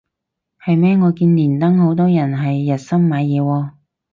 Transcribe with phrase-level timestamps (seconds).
[0.59, 3.71] 係咩我見連登好多人係日森買嘢喎